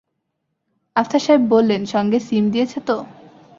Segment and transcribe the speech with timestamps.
[0.95, 2.97] আফসার সাহেব বললেন, সঙ্গে সিম দিয়েছ তো?